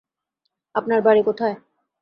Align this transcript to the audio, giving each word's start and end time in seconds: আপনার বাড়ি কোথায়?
আপনার 0.75 0.99
বাড়ি 1.01 1.21
কোথায়? 1.23 1.55